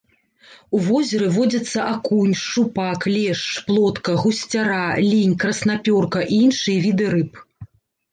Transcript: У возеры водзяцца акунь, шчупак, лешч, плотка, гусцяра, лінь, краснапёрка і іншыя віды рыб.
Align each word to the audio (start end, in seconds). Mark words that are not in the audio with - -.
У 0.75 0.79
возеры 0.85 1.25
водзяцца 1.33 1.79
акунь, 1.95 2.31
шчупак, 2.43 3.05
лешч, 3.15 3.43
плотка, 3.67 4.15
гусцяра, 4.23 4.79
лінь, 5.11 5.37
краснапёрка 5.45 6.23
і 6.25 6.33
іншыя 6.47 6.79
віды 6.87 7.05
рыб. 7.13 7.31